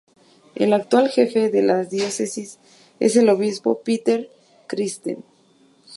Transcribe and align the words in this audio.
El 0.55 0.73
actual 0.73 1.09
jefe 1.09 1.51
de 1.51 1.61
la 1.61 1.83
Diócesis 1.85 2.57
es 2.99 3.15
el 3.17 3.29
Obispo 3.29 3.83
Peter 3.83 4.31
Christensen. 4.65 5.23